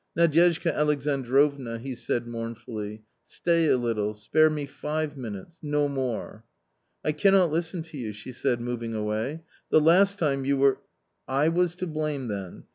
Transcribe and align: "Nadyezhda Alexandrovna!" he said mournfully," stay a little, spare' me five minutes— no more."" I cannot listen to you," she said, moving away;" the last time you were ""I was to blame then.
"Nadyezhda 0.17 0.73
Alexandrovna!" 0.73 1.77
he 1.77 1.93
said 1.93 2.25
mournfully," 2.25 3.03
stay 3.37 3.67
a 3.67 3.77
little, 3.77 4.15
spare' 4.15 4.49
me 4.49 4.65
five 4.65 5.15
minutes— 5.15 5.59
no 5.77 5.87
more."" 5.87 6.43
I 7.05 7.11
cannot 7.11 7.51
listen 7.51 7.83
to 7.83 7.99
you," 7.99 8.11
she 8.11 8.31
said, 8.31 8.61
moving 8.61 8.95
away;" 8.95 9.43
the 9.69 9.79
last 9.79 10.17
time 10.17 10.43
you 10.43 10.57
were 10.57 10.79
""I 11.43 11.49
was 11.49 11.75
to 11.75 11.85
blame 11.85 12.29
then. 12.29 12.63